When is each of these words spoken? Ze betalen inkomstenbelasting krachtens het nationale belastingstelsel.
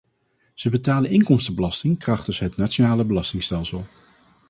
Ze 0.53 0.69
betalen 0.69 1.09
inkomstenbelasting 1.11 1.99
krachtens 1.99 2.39
het 2.39 2.57
nationale 2.57 3.03
belastingstelsel. 3.05 3.85